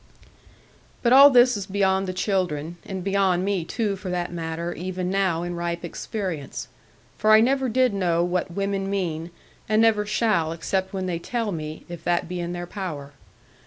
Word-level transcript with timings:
But 1.03 1.13
all 1.13 1.29
this 1.29 1.55
is 1.55 1.67
beyond 1.67 2.07
the 2.07 2.11
children, 2.13 2.77
and 2.87 3.03
beyond 3.03 3.45
me 3.45 3.63
too 3.63 3.95
for 3.95 4.09
that 4.09 4.31
matter, 4.33 4.73
even 4.73 5.11
now 5.11 5.43
in 5.43 5.53
ripe 5.53 5.85
experience; 5.85 6.67
for 7.19 7.33
I 7.33 7.39
never 7.39 7.69
did 7.69 7.93
know 7.93 8.23
what 8.23 8.49
women 8.49 8.89
mean, 8.89 9.29
and 9.69 9.79
never 9.79 10.07
shall 10.07 10.53
except 10.53 10.91
when 10.91 11.05
they 11.05 11.19
tell 11.19 11.51
me, 11.51 11.85
if 11.87 12.03
that 12.03 12.27
be 12.27 12.39
in 12.39 12.51
their 12.51 12.65
power. 12.65 13.13